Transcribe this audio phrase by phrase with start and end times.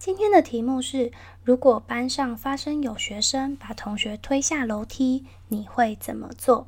[0.00, 1.12] 今天的题目是：
[1.44, 6.66] 如果班上发生有学生把同学推下楼梯，你会怎么做？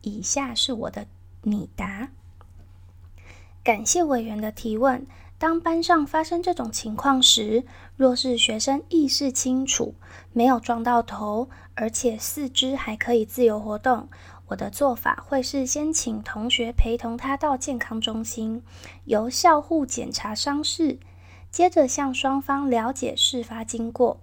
[0.00, 1.06] 以下是我的
[1.42, 2.08] 拟答。
[3.62, 5.06] 感谢委员的提问。
[5.36, 9.94] 当班上发生这种情况时，若是学生意识清楚，
[10.32, 14.08] 没有撞到头，而且四肢还可以自由活动，
[14.46, 18.62] 我的做法会是先请同学陪同他到健康中心，
[19.04, 20.98] 由校护检查伤势。
[21.52, 24.18] 接着向双方了解事发经过，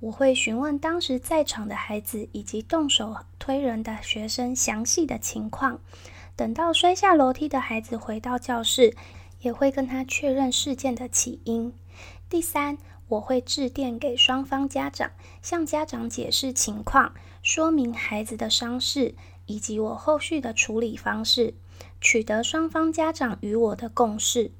[0.00, 5.78] 我会询问当时在场的孩子以及动手推人的学生详细的情况。
[6.34, 8.96] 等到摔下楼梯的孩子回到教室，
[9.42, 11.74] 也会跟他确认事件的起因。
[12.30, 15.10] 第三，我会致电给双方家长，
[15.42, 21.52] 向家长解释情况，说明孩子的伤势以及我后续的处理方式，
[22.00, 24.50] 取得双方家长与我的共识。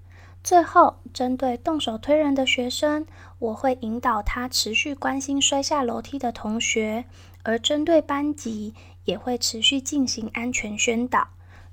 [0.44, 3.06] 最后，针对动手推人的学生，
[3.38, 7.04] 我会引导他持续关心摔下楼梯的同学；
[7.42, 8.74] 而针对班级，
[9.06, 11.28] 也会持续进行安全宣导。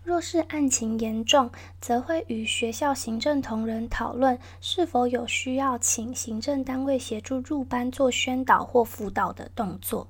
[0.05, 10.08] 若是案情严重，则会与学校行政同仁讨论是否有需要请行政单位协助入班做宣导或辅导的动作。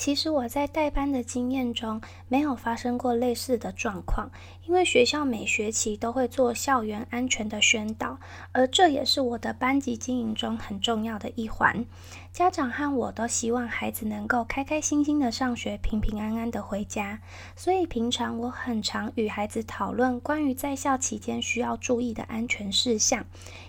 [0.00, 4.30] 其实我在带班的经验中，没有发生过类似的状况，
[4.64, 8.18] 因为学校每学期都会做校园安全的宣导，
[8.52, 11.84] 而这也是我的班级经营中很重要的一环。
[12.32, 17.20] 家长和我都希望孩子能够开开心心的上学，平平安安的回家，
[17.54, 23.26] 所以平常我很常与孩子讨论关于在校期间需要注意的安全事项，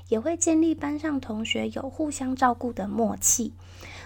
[0.08, 3.52] 也会建立班上同学有互相照顾的默契。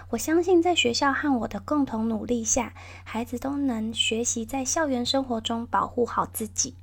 [0.09, 2.73] 我相信，在学校和我的共同努力下，
[3.03, 6.75] 孩子都能学习在校园生活中保护好自己。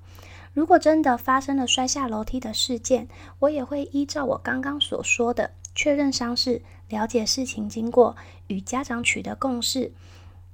[0.52, 8.16] 如果真的发生了摔下楼梯的事件，我也会依照我刚刚所说的，确认伤势、了解事情经过、
[8.48, 9.92] 与家长取得共识，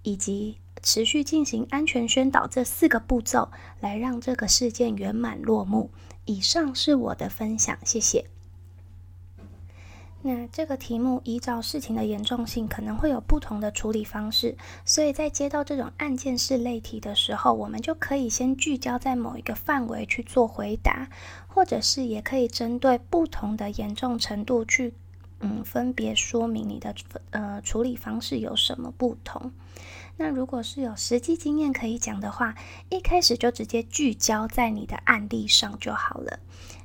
[0.03, 3.51] 以及持续进行安全宣导这四个步骤，
[3.81, 5.91] 来让这个事件圆满落幕。
[6.27, 8.27] 以上是我的分享，谢谢。
[10.21, 21.09] 那这个题目依照事情的严重性，可能会有不同的处理方式，所以在接到这种案件式类题的时候，我们就可以先聚焦在某一个范围去做回答，
[21.47, 24.93] 或者是也可以针对不同的严重程度去，
[25.39, 26.93] 嗯，分别说明你的
[27.31, 29.53] 呃处理方式有什么不同。
[30.17, 32.57] 那如果是有实际经验可以讲的话，
[32.89, 36.41] 一开始就直接聚焦在你的案例上就好了。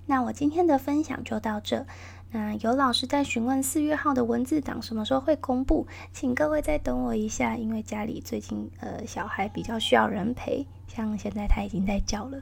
[0.05, 1.87] 那我今天的分享就到这。
[2.33, 12.41] 那有老师在询问四月号的文字档什么时候会公布，请各位再等我一下，因为家里最近呃小孩比较需要人陪，像现在他已经在叫了，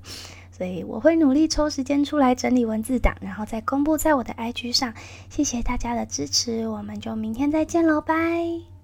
[0.50, 4.94] 所以我会努力抽时间出来整理文字档，然后再公布在我的 IG 上。
[5.30, 8.81] 谢谢大家的支持，我们就明天再见喽，拜。